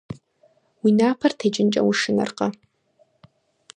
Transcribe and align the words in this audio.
Уи 0.81 0.91
напэр 0.99 1.31
текӀынкӀэ 1.39 1.81
ушынэркъэ? 1.89 2.47